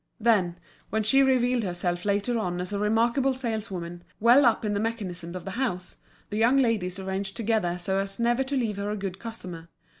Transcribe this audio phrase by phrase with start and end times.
[0.19, 0.57] Then,
[0.89, 5.35] when she revealed herself later on as a remarkable saleswoman, well up in the mechanism
[5.35, 5.97] of the house,
[6.31, 9.69] the young ladies arranged together so as never to leave her a good customer.